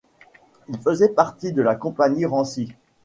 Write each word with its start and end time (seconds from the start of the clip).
Il 0.67 0.79
faisait 0.79 1.09
partie 1.13 1.53
de 1.53 1.61
la 1.61 1.75
compagnie 1.75 2.25
Rancy. 2.25 2.73